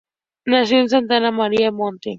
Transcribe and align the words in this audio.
Nació 0.47 0.79
en 0.79 0.89
Santa 0.89 1.29
Maria 1.31 1.67
a 1.67 1.71
Monte. 1.71 2.09